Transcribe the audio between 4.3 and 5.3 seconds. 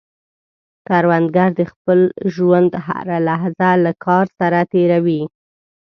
سره تېر وي